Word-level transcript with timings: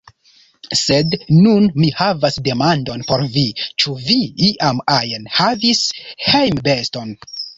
Sed 0.77 1.11
nun 1.33 1.67
mi 1.81 1.89
havas 1.97 2.39
demandon 2.47 3.03
por 3.11 3.25
vi, 3.37 3.43
Ĉu 3.83 3.93
vi, 4.07 4.17
iam 4.49 4.81
ajn, 4.97 5.29
havis 5.37 5.85
hejmbeston? 6.31 7.17